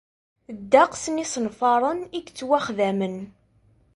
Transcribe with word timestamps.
Ddeqs 0.57 1.03
n 1.09 1.21
yisenfaren 1.21 1.99
i 2.17 2.19
yettwaxdamen. 2.23 3.17